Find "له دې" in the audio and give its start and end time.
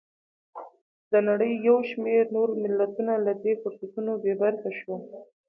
3.25-3.53